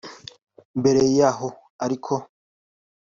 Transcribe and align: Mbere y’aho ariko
Mbere 0.79 1.01
y’aho 1.17 1.47
ariko 1.85 2.13